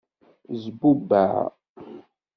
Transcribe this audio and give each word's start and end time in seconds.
Zbubeɛ. 0.61 1.29